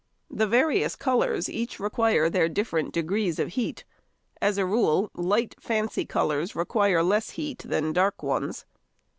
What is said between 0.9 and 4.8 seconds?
colours each require their different degrees of heat; as a